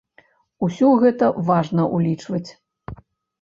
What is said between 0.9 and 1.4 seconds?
гэта